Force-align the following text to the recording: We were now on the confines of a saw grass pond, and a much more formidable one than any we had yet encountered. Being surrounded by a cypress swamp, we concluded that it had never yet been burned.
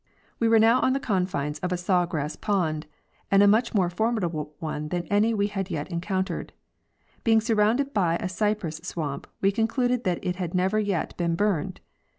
We 0.39 0.47
were 0.47 0.57
now 0.57 0.79
on 0.81 0.93
the 0.93 0.99
confines 0.99 1.59
of 1.59 1.71
a 1.71 1.77
saw 1.77 2.07
grass 2.07 2.35
pond, 2.35 2.87
and 3.29 3.43
a 3.43 3.47
much 3.47 3.75
more 3.75 3.87
formidable 3.87 4.55
one 4.57 4.87
than 4.87 5.03
any 5.11 5.31
we 5.31 5.45
had 5.45 5.69
yet 5.69 5.91
encountered. 5.91 6.53
Being 7.23 7.39
surrounded 7.39 7.93
by 7.93 8.15
a 8.15 8.27
cypress 8.27 8.77
swamp, 8.77 9.27
we 9.41 9.51
concluded 9.51 10.03
that 10.05 10.17
it 10.25 10.37
had 10.37 10.55
never 10.55 10.79
yet 10.79 11.15
been 11.17 11.35
burned. 11.35 11.81